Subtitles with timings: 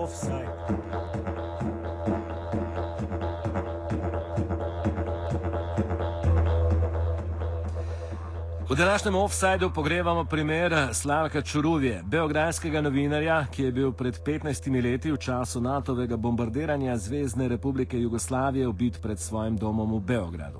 [0.00, 0.50] offside.
[8.70, 15.12] V današnjem offsajdu pogrevamo primer Slavka Čuruvje, beograjskega novinarja, ki je bil pred 15 leti
[15.12, 20.59] v času NATO-vega bombardiranja Zvezdne republike Jugoslavije ubit pred svojim domom v Beogradu.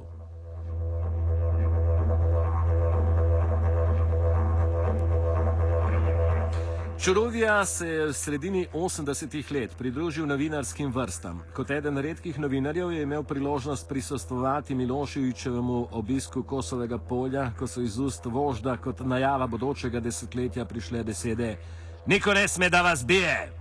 [7.05, 11.41] Čurovija se je v sredini 80-ih let pridružil novinarskim vrstam.
[11.57, 17.99] Kot eden redkih novinarjev je imel priložnost prisostvovati Miloševičevemu obisku Kosovega polja, ko so iz
[17.99, 21.57] ust vožda kot najava bodočega desetletja prišle besede:
[22.07, 23.60] Niko ne sme da vas bije!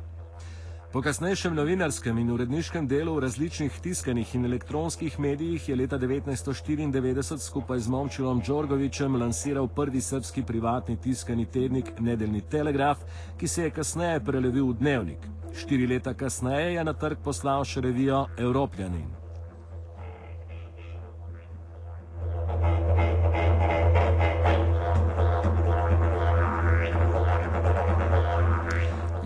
[0.89, 7.38] Po kasnejšem novinarskem in uredniškem delu v različnih tiskanih in elektronskih medijih je leta 1994
[7.38, 13.05] skupaj z Momčilom Đorgovičem lansiral prvi srpski privatni tiskani tednik Nedeljni telegraf,
[13.38, 15.30] ki se je kasneje prelevil v dnevnik.
[15.53, 19.19] Štiri leta kasneje je na trg poslal še revijo Evropljanin.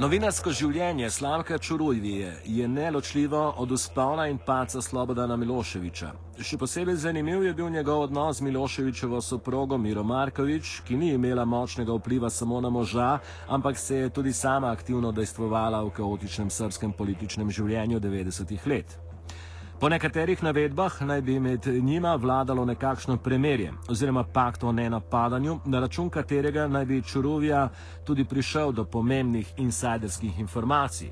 [0.03, 6.09] Novinarsko življenje Slavka Čurujvije je neločljivo od uspona in paca Slobodana Miloševiča.
[6.43, 11.45] Še posebej zanimiv je bil njegov odnos z Miloševičevo soprogo Miro Markovič, ki ni imela
[11.47, 16.91] močnega vpliva samo na moža, ampak se je tudi sama aktivno dejstvovala v kaotičnem srpskem
[16.99, 18.99] političnem življenju 90-ih let.
[19.83, 25.79] Po nekaterih navedbah naj bi med njima vladalo nekakšno premirje oziroma pakt o nenapadanju, na
[25.79, 27.69] račun katerega naj bi Čuruvija
[28.05, 31.11] tudi prišel do pomembnih insajderskih informacij.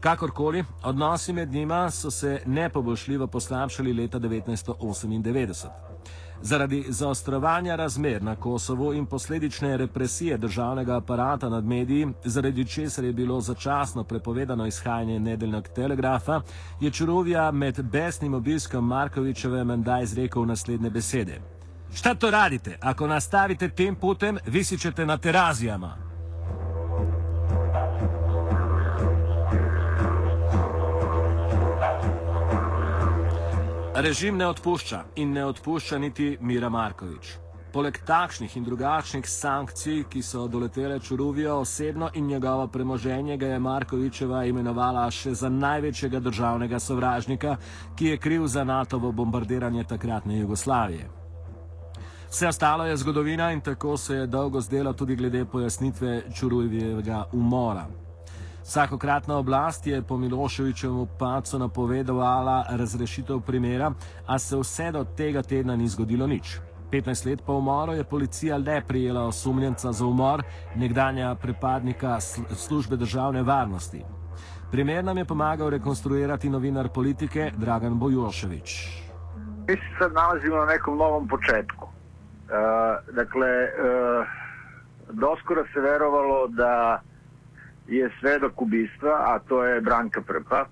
[0.00, 5.85] Kakorkoli, odnosi med njima so se nepoboljšljivo poslabšali leta 1998.
[6.42, 13.12] Zaradi zaostrovanja razmer na Kosovo in posledične represije državnega aparata nad mediji, zaradi česar je
[13.12, 16.40] bilo začasno prepovedano izhajanje nedeljnega telegrafa,
[16.80, 21.40] je Čurovija med besnim obiskom Markovičeve menda izrekel naslednje besede.
[21.94, 22.78] Šta to radite?
[22.80, 26.05] Ako nastavite tem putem, visičete na terazijama.
[33.98, 37.30] Režim ne odpušča in ne odpušča niti Mira Markovič.
[37.72, 43.58] Poleg takšnih in drugačnih sankcij, ki so doletele Čuruvijo osebno in njegovo premoženje, ga je
[43.58, 47.56] Markovičeva imenovala še za največjega državnega sovražnika,
[47.96, 51.08] ki je kriv za NATO-vo bombardiranje takratne Jugoslavije.
[52.30, 57.86] Vse ostalo je zgodovina in tako se je dolgo zdelo tudi glede pojasnitve Čurujevega umora.
[58.66, 63.92] Vsakokratna oblast je po Miloševičevem pacu napovedovala razrešitev primera,
[64.26, 66.58] a se vse do tega tedna ni zgodilo nič.
[66.90, 70.42] 15 let po umoru je policija le prijela osumljenca za umor
[70.76, 74.04] nekdanja pripadnika službe državne varnosti.
[74.70, 78.88] Primer nam je pomagal rekonstruirati novinar politike Dragan Bojoševič.
[79.68, 81.84] Mi se sad nalazimo na nekom novom početku.
[81.84, 84.26] Uh, dakle, uh,
[85.10, 87.00] doskoro se verovalo da
[87.88, 90.66] je svedok ubistva, a to je Branka Prpa,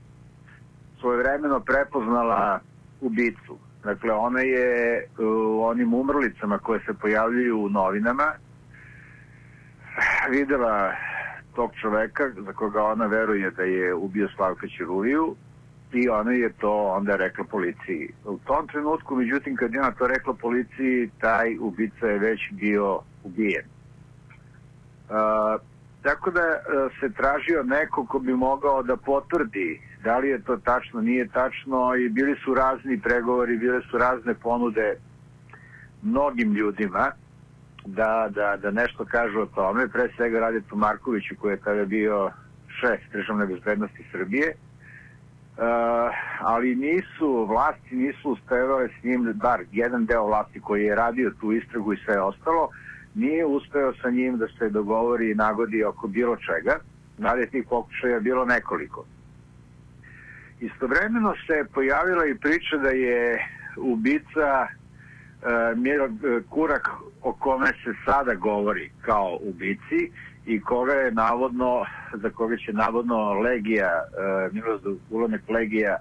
[1.01, 2.61] svojevremeno prepoznala
[3.01, 3.59] ubicu.
[3.85, 8.33] Dakle, ona je u onim umrlicama koje se pojavljuju u novinama
[10.31, 10.93] videla
[11.55, 15.37] tog čoveka za koga ona veruje da je ubio Slavka Ćiruliju
[15.93, 18.09] i ona je to onda rekla policiji.
[18.25, 23.01] U tom trenutku, međutim, kad je ona to rekla policiji, taj ubica je već bio
[23.25, 23.65] ubijen.
[25.09, 25.61] Uh,
[26.05, 26.61] Tako da e,
[27.01, 31.95] se tražio neko ko bi mogao da potvrdi da li je to tačno, nije tačno
[31.97, 34.97] i bili su razni pregovori, bile su razne ponude
[36.03, 37.11] mnogim ljudima
[37.87, 42.31] da, da, da nešto kažu o tome, pre svega Raditu Markoviću koji je tada bio
[42.81, 44.55] šef državne bezbednosti Srbije,
[45.57, 45.61] Uh,
[46.41, 51.53] ali nisu, vlasti nisu uspevale s njim, bar jedan deo vlasti koji je radio tu
[51.53, 52.69] istragu i sve ostalo,
[53.15, 56.79] nije uspeo sa njim da se dogovori i nagodi oko bilo čega,
[57.41, 59.05] je tih pokušaja bilo nekoliko.
[60.61, 63.47] Istovremeno se pojavila i priča da je
[63.77, 65.75] ubica e,
[66.51, 66.89] Kurak
[67.23, 70.11] o kome se sada govori kao ubici
[70.47, 75.97] i koga je navodno, za koga će navodno Legija, e, Milozdu Ulomek Legija,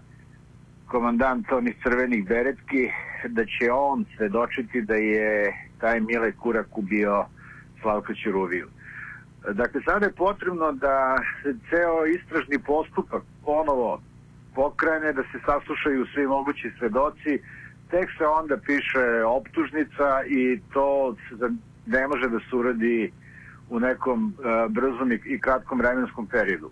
[0.88, 2.90] komandant onih crvenih beretki,
[3.28, 5.54] da će on svedočiti da je
[5.84, 7.26] taj Mile Kurak ubio
[7.82, 8.68] Slavka Ćuruviju.
[9.52, 14.02] Dakle, sada je potrebno da se ceo istražni postupak ponovo
[14.56, 17.40] pokrene, da se saslušaju svi mogući svedoci,
[17.92, 21.16] tek se onda piše optužnica i to
[21.86, 23.12] ne može da se uradi
[23.70, 26.66] u nekom uh, brzom i, i kratkom vremenskom periodu.
[26.66, 26.72] Uh,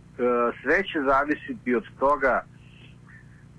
[0.61, 2.45] sve će zavisiti od toga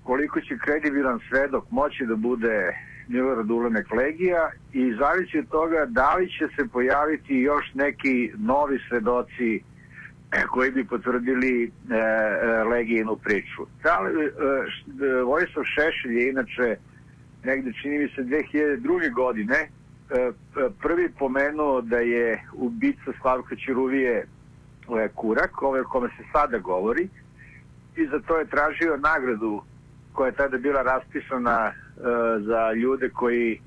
[0.03, 2.73] koliko će kredibilan svedok moći da bude
[3.07, 8.79] Milorad Ulemek Legija i zavisi od toga da li će se pojaviti još neki novi
[8.89, 9.63] svedoci
[10.51, 13.65] koji bi potvrdili e, e, Legijinu priču.
[13.83, 16.77] Da li, e, e, Vojislav Šešelj je inače
[17.43, 19.13] negde čini mi se 2002.
[19.13, 19.67] godine e,
[20.15, 20.31] e,
[20.81, 24.27] prvi pomenuo da je ubica Slavka Ćiruvije e,
[25.15, 27.09] Kurak, ove o kome se sada govori,
[27.95, 29.61] i za to je tražio nagradu
[30.13, 31.82] koja je tada bila raspisana e,
[32.39, 33.59] za ljude koji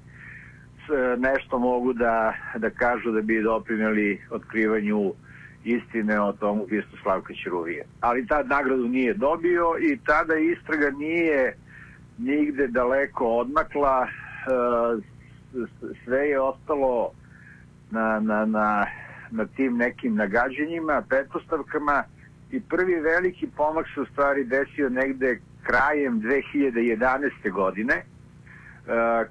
[1.19, 5.13] nešto mogu da, da kažu da bi doprineli otkrivanju
[5.65, 7.85] istine o tom ubistvu Slavka Ćiruvije.
[8.01, 11.57] Ali ta nagradu nije dobio i tada istraga nije
[12.19, 14.11] nigde daleko odmakla, e,
[16.05, 17.11] sve je ostalo
[17.91, 18.87] na, na, na,
[19.31, 22.05] na tim nekim nagađanjima, pretpostavkama
[22.51, 27.53] i prvi veliki pomak se u stvari desio negde krajem 2011.
[27.53, 28.03] godine,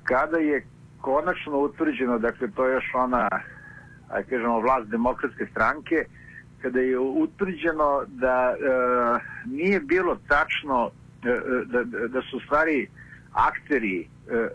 [0.03, 0.65] kada je
[1.01, 3.27] konačno utvrđeno, dakle to je još ona,
[4.09, 6.05] aj kažemo, vlast demokratske stranke,
[6.61, 8.57] kada je utvrđeno da e,
[9.45, 12.87] nije bilo tačno e, da, da su stvari
[13.33, 14.47] akteri e, e,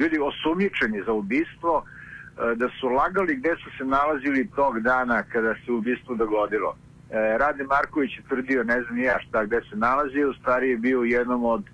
[0.00, 5.54] ljudi osumnjičeni za ubistvo e, da su lagali gde su se nalazili tog dana kada
[5.54, 6.76] se ubistvo dogodilo.
[7.10, 10.76] E, Rade Marković je tvrdio ne znam ja šta gde se nalazi, u stvari je
[10.76, 11.64] bio u jednom od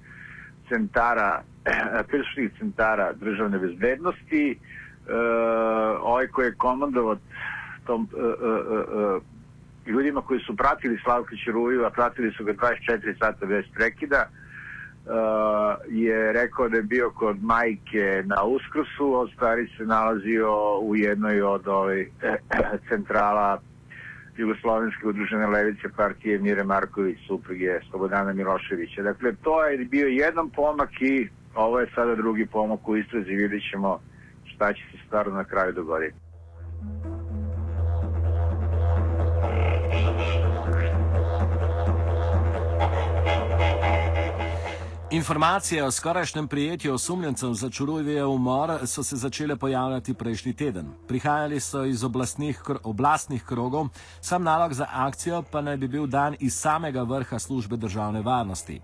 [0.68, 1.42] centara,
[2.08, 4.56] prisutnih centara državne bezbednosti, e,
[6.00, 7.16] ovaj koji je komandovao
[7.86, 13.46] tom e, e, ljudima koji su pratili Slavka Ćiruviju, a pratili su ga 24 sata
[13.46, 14.28] bez prekida,
[15.88, 21.42] je rekao da je bio kod majke na Uskrsu, a stari se nalazio u jednoj
[21.42, 22.08] od ovih
[22.88, 23.60] centrala
[24.36, 29.02] Jugoslovenske udružene levice partije Mire Marković, supruge Slobodana Miloševića.
[29.02, 33.62] Dakle, to je bio jedan pomak i ovo je sada drugi pomak u istrazi, vidjet
[33.70, 34.00] ćemo
[34.44, 36.16] šta će se stvarno na kraju dogoditi.
[45.14, 50.86] Informacije o skorajšnjem prijetju osumljencev za Čurujvijev umor so se začele pojavljati prejšnji teden.
[51.08, 53.88] Prihajali so iz oblastnih, oblastnih krogov,
[54.20, 58.80] sam nalog za akcijo pa naj bi bil dan iz samega vrha službe državne varnosti.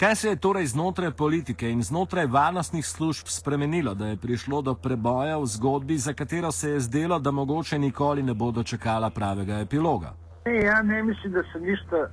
[0.00, 4.74] Kaj se je torej znotraj politike in znotraj varnostnih služb spremenilo, da je prišlo do
[4.74, 9.58] preboja v zgodbi, za katero se je zdelo, da mogoče nikoli ne bo dočekala pravega
[9.58, 10.14] epiloga?
[10.46, 12.08] Ne, ja ne mislim da se ništa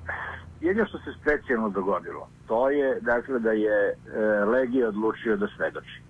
[0.62, 3.96] jedino što se specijalno dogodilo, to je dakle da je e,
[4.46, 6.02] Legija odlučio da svedoči.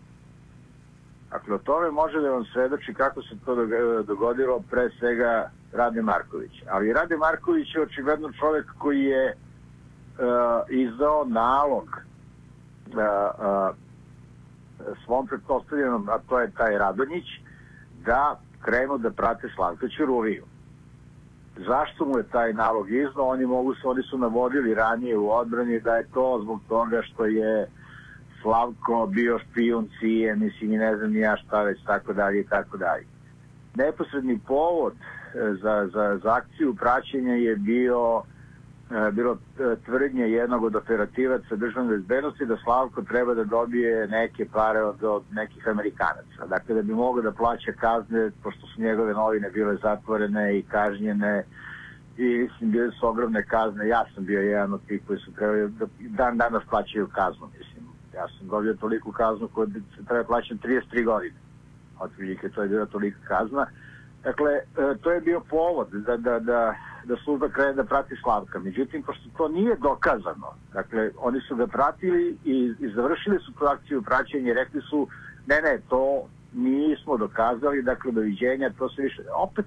[1.30, 3.56] Dakle, o tome može da vam svedoči kako se to
[4.04, 6.64] dogodilo pre svega Rade Marković.
[6.70, 9.36] Ali Rade Marković je očigledno čovek koji je
[10.70, 12.02] izdao nalog
[12.88, 13.74] e, e,
[15.06, 17.26] svom pretpostavljenom, a to je taj Radonjić,
[18.06, 20.44] da krenu da prate Slavka Ćuruviju
[21.66, 25.80] zašto mu je taj nalog izdao, oni mogu se, oni su navodili ranije u odbrani
[25.80, 27.68] da je to zbog toga što je
[28.42, 32.78] Slavko bio špijun cije, mislim i ne znam ja šta već, tako dalje i tako
[32.78, 33.06] dalje.
[33.76, 38.37] Neposredni povod e, za, za, za akciju praćenja je bio E,
[39.12, 44.82] bilo e, tvrdnje jednog od operativaca državne bezbednosti da Slavko treba da dobije neke pare
[44.82, 46.46] od, od nekih Amerikanaca.
[46.50, 51.44] Dakle, da bi mogao da plaća kazne, pošto su njegove novine bile zatvorene i kažnjene
[52.18, 53.88] i mislim, bile su ogromne kazne.
[53.88, 57.86] Ja sam bio jedan od tih koji su trebali da dan danas plaćaju kaznu, mislim.
[58.16, 61.36] Ja sam dobio toliku kaznu koju se treba plaćati 33 godine.
[62.00, 63.66] Otprilike, to je bila tolika kazna.
[64.28, 64.64] Dakle, e,
[65.02, 66.76] to je bio povod da, da, da
[67.08, 68.60] da služba krene da prati Slavka.
[68.60, 73.66] Međutim, pošto to nije dokazano, dakle, oni su ga pratili i, i završili su tu
[73.66, 75.08] akciju praćenja i rekli su,
[75.46, 79.66] ne, ne, to nismo dokazali, dakle, doviđenja, to se više, opet,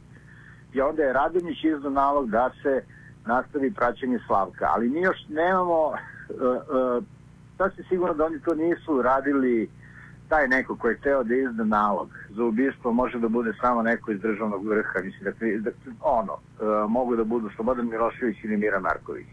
[0.73, 2.85] i onda je Radonjić izdao nalog da se
[3.27, 5.95] nastavi praćenje Slavka, ali mi još nemamo, uh,
[7.59, 9.69] uh, sigurno da oni to nisu radili
[10.31, 14.13] taj neko koji je hteo da izda nalog za ubistvo može da bude samo neko
[14.13, 15.71] iz državnog vrha, mislim da, da
[16.01, 19.27] ono, uh, mogu da budu Slobodan Milošević ili Mira Marković.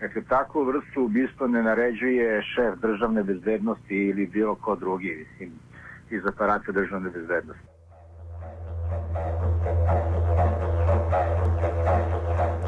[0.00, 5.52] Dakle, takvu vrstu ubistva ne naređuje šef državne bezbednosti ili bilo ko drugi, mislim,
[6.10, 7.66] iz aparata državne bezbednosti.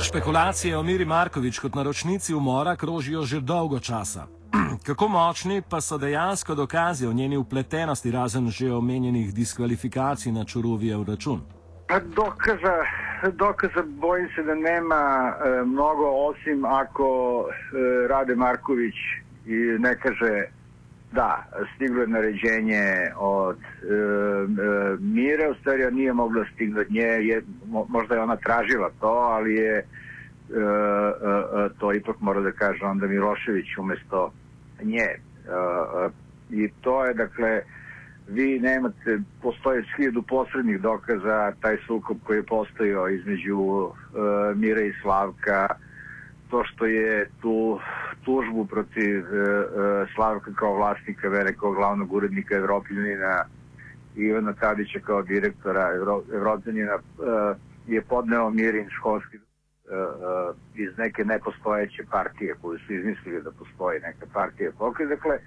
[0.00, 4.35] Špekulacije o Miri Markovič kot naročnici umora krožijo že dolgo časa.
[4.82, 11.02] Kako močni pa so dejansko dokazi o njeni upletenosti, razen že omenjenih diskvalifikacij na Čuruvijev
[11.08, 11.40] račun?
[11.88, 12.76] Pa dokaza,
[13.32, 17.08] dokaza bojim se da nema e, mnogo osim ako
[17.48, 18.94] e, Rade Marković
[19.78, 20.44] ne kaže
[21.12, 27.00] da, stiglo je naređenje od e, e, Mire, u stvari nije mogla stigla od nje,
[27.02, 30.58] je, mo, možda je ona tražila to, ali je e, e,
[31.64, 34.32] e to ipak mora da kaže onda Milošević umesto
[34.82, 35.00] nje.
[35.00, 36.08] E, e,
[36.50, 37.60] I to je, dakle,
[38.28, 43.92] vi nemate, postoje hiljadu posrednih dokaza, taj sukob koji je postojao između uh,
[44.54, 45.68] Mira i Slavka,
[46.50, 47.80] to što je tu
[48.24, 49.24] tužbu protiv
[50.14, 53.44] Slavka kao vlasnika velikog glavnog urednika Evropljanina
[54.16, 56.98] Ivana Tadića kao direktora Evro, Evropljanina
[57.86, 59.38] je podneo Mirin Školski
[60.74, 65.08] iz neke nepostojeće partije koju su izmislili da postoji neka partija pokret.
[65.08, 65.38] Dakle,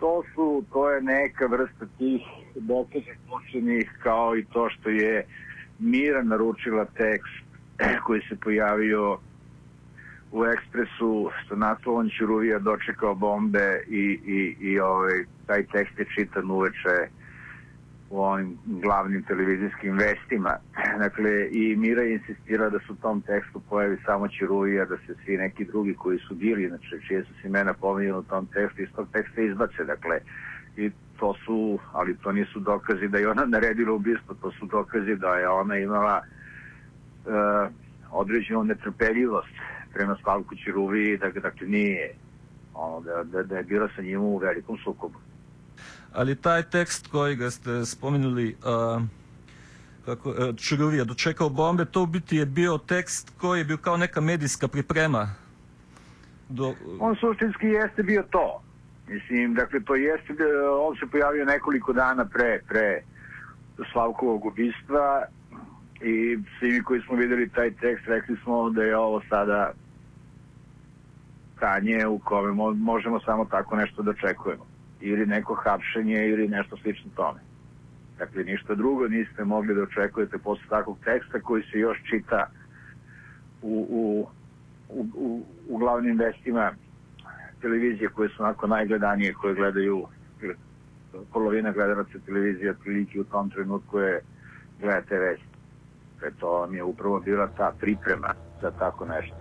[0.00, 2.22] to su, to je neka vrsta tih
[2.54, 5.26] dokaza počenih kao i to što je
[5.78, 7.44] Mira naručila tekst
[8.06, 9.18] koji se pojavio
[10.32, 16.50] u ekspresu sa naslovom Ćuruvija dočekao bombe i, i, i ovaj, taj tekst je čitan
[16.50, 17.08] uveče
[18.12, 20.56] u ovim glavnim televizijskim vestima.
[21.04, 25.36] Dakle, i Mira insistira da su u tom tekstu pojavi samo Ćiruvija, da se svi
[25.36, 28.88] neki drugi koji su bili, znači čije su se imena pominjene u tom tekstu, iz
[28.96, 29.84] tog teksta izbace.
[29.84, 30.20] Dakle,
[30.76, 35.16] i to su, ali to nisu dokazi da je ona naredila ubistvo, to su dokazi
[35.16, 37.32] da je ona imala uh,
[38.10, 39.54] određenu netrpeljivost
[39.94, 42.14] prema Slavku Ćiruviji, da, dakle nije
[42.74, 45.18] ono, da, da, da je bila sa njim u velikom sukobu
[46.14, 49.02] ali taj tekst kojega ste spomenuli uh,
[50.04, 53.96] kako, uh, Čuruvija dočekao bombe, to u biti je bio tekst koji je bio kao
[53.96, 55.28] neka medijska priprema.
[56.48, 56.74] Do...
[57.00, 58.62] On suštinski jeste bio to.
[59.08, 60.32] Mislim, dakle, to jeste,
[60.80, 63.02] on se pojavio nekoliko dana pre, pre
[63.92, 65.24] Slavkovog ubistva
[66.02, 69.72] i svi koji smo videli taj tekst rekli smo da je ovo sada
[71.56, 74.71] stanje u kome možemo samo tako nešto da očekujemo
[75.02, 77.40] ili neko hapšenje ili nešto slično tome.
[78.18, 82.46] Dakle, ništa drugo niste mogli da očekujete posle takvog teksta koji se još čita
[83.62, 84.26] u, u,
[84.88, 86.72] u, u, u glavnim vestima
[87.60, 90.06] televizije koje su onako najgledanije, koje gledaju
[91.32, 94.20] polovina gledalaca televizije otprilike u tom trenutku je
[94.80, 95.46] gledate vesti.
[96.20, 99.36] Pre to vam je upravo bila ta priprema za tako nešto.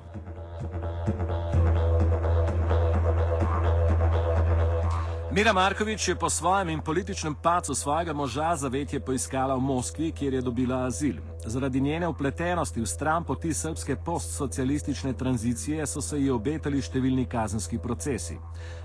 [5.31, 10.33] Mira Markovič je po svojem in političnem pacu svojega moža zavetje poiskala v Moskvi, kjer
[10.33, 11.15] je dobila azil.
[11.45, 17.79] Zaradi njene upletenosti v stran poti srpske postsocialistične tranzicije so se ji obetali številni kazenski
[17.79, 18.35] procesi.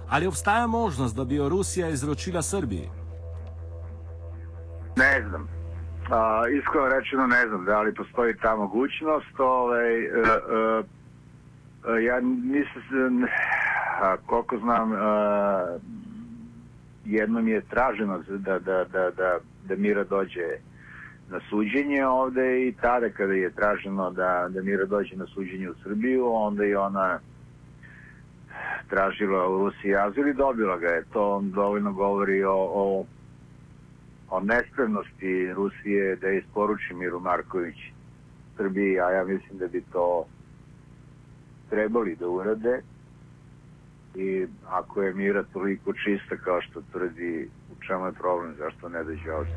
[0.08, 2.90] Ali obstaja možnost, da bi jo Rusija izročila Srbiji?
[4.96, 5.48] Ne znam.
[6.10, 9.34] A, iskreno rečeno ne znam da li postoji ta mogućnost.
[9.38, 10.22] Ovaj, uh,
[11.90, 13.26] uh, ja nisam,
[14.26, 15.95] koliko znam, uh,
[17.06, 20.48] jednom je traženo da, da, da, da, da Mira dođe
[21.30, 25.74] na suđenje ovde i tada kada je traženo da, da Mira dođe na suđenje u
[25.82, 27.18] Srbiju, onda je ona
[28.88, 31.04] tražila u Rusiji azil i dobila ga je.
[31.12, 33.04] To dovoljno govori o, o,
[34.30, 37.76] o nespremnosti Rusije da isporuči Miru Marković
[38.56, 40.24] Srbiji, a ja mislim da bi to
[41.70, 42.82] trebali da urade
[44.16, 49.04] i ako je mira toliko čista kao što tvrdi, u čemu je problem, zašto ne
[49.04, 49.56] dođe ovdje?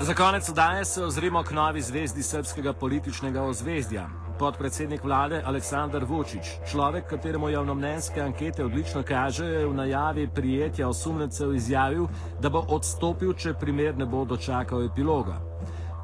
[0.00, 4.08] Za konec daje se ozrimo k novi zvezdi srpskega političnega ozvezdja.
[4.38, 11.54] Podpredsednik vlade Aleksandar Vučić, človek, kateremu javnomnenjske ankete odlično kažejo, je v najavi prijetja osumljencev
[11.54, 12.06] izjavil,
[12.40, 15.51] da bo odstopil, če primer ne bo dočakal epiloga.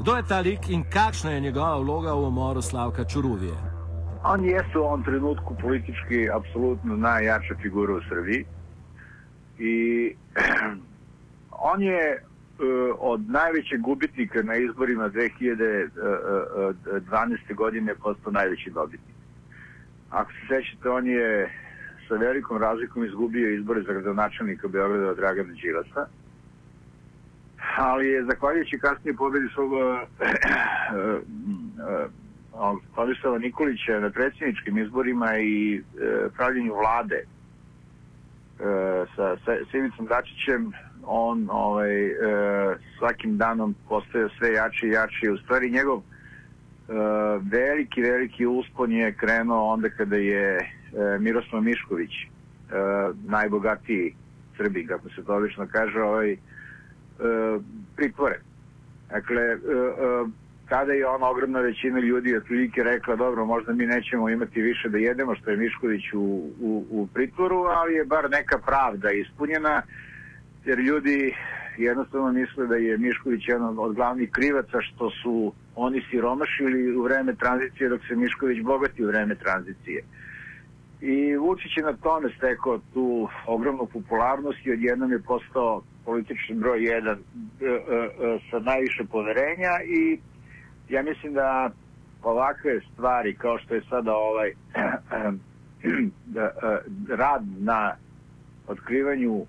[0.00, 3.54] Kdo je ta lik in kakšna je njegova vloga v umoru Slavka Čuruvije?
[4.24, 8.44] On je v ovom trenutku politički apsolutno najjača figura u Srbiji
[9.58, 10.14] i
[11.72, 12.26] on je uh,
[12.98, 17.54] od najvećeg gubitnika na izborima 2012.
[17.54, 19.16] godine postao najveći dobitnik.
[20.10, 21.50] Ako se sećate, on je
[22.08, 26.06] sa velikom razlikom izgubio izbore za gradonačelnika Beograda od Dragana Đilasa
[27.78, 29.70] ali je zahvaljujući kasnije pobedi svog
[32.94, 35.82] Tomislava uh, uh, Nikolića na predsjedničkim izborima i
[36.36, 37.24] pravljenju vlade
[39.16, 40.72] sa, sa, sa Ivicom Dačićem
[41.04, 42.10] on ovaj,
[42.98, 45.30] svakim danom postaje sve jači i jači.
[45.30, 46.02] U stvari njegov
[47.50, 50.70] veliki, veliki uspon je krenuo onda kada je
[51.20, 52.10] Miroslav Mišković
[53.26, 54.14] najbogatiji
[54.58, 56.36] Srbi, kako se to obično kaže, ovaj, e,
[57.96, 58.40] pritvoren.
[59.10, 59.58] Dakle, e, e,
[60.68, 64.98] tada je ona ogromna većina ljudi otprilike rekla dobro, možda mi nećemo imati više da
[64.98, 66.20] jedemo što je Mišković u,
[66.60, 69.82] u, u pritvoru, ali je bar neka pravda ispunjena,
[70.64, 71.34] jer ljudi
[71.76, 77.34] jednostavno misle da je Mišković jedan od glavnih krivaca što su oni siromašili u vreme
[77.34, 80.02] tranzicije dok se Mišković bogati u vreme tranzicije.
[81.00, 86.84] I Vučić je na tome stekao tu ogromnu popularnost i odjednom je postao politični broj
[86.84, 90.18] jedan e, e, e, sa najviše poverenja i
[90.88, 91.70] ja mislim da
[92.22, 94.52] ovakve stvari kao što je sada ovaj
[96.36, 96.50] da,
[97.08, 97.94] rad na
[98.68, 99.46] otkrivanju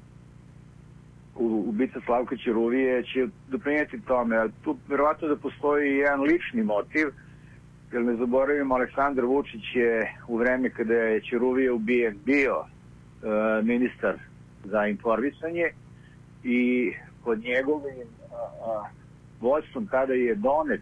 [1.35, 4.47] ubica Slavka Ćeruvije će doprinijeti tome.
[4.63, 7.07] Tu verovatno da postoji jedan lični motiv,
[7.91, 14.15] jer ne zaboravimo, Aleksandar Vučić je u vreme kada je Ćeruvije ubijen bio uh, ministar
[14.63, 15.71] za informisanje
[16.43, 16.93] i
[17.23, 18.07] pod njegovim
[19.41, 20.81] vođstvom tada je donet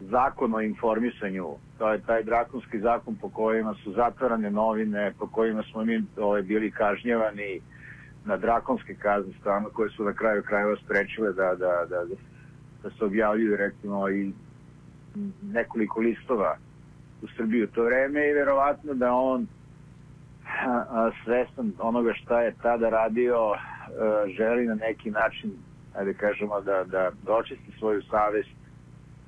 [0.00, 1.46] zakon o informisanju,
[1.78, 6.42] to je taj drakonski zakon po kojima su zatvarane novine, po kojima smo mi ovaj,
[6.42, 7.60] bili kažnjevani
[8.24, 12.04] na drakonske kazne stvarno koje su na kraju krajeva sprečile da, da, da,
[12.82, 14.32] da se objavljuju recimo i
[15.42, 16.56] nekoliko listova
[17.22, 19.46] u Srbiji u to vreme i verovatno da on
[21.24, 23.54] svestan onoga šta je tada radio
[24.36, 25.52] želi na neki način
[25.94, 28.48] ajde kažemo da, da dočisti svoju savest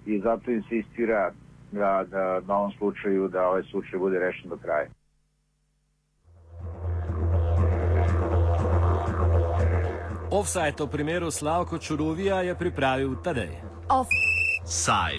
[0.07, 1.33] i zato insistira
[1.73, 4.89] da, da na ovom slučaju da ovaj slučaj bude rešen do kraja.
[10.31, 13.51] Offside o primeru Slavko Čuruvija je pripravil Tadej.
[13.89, 15.03] Offside.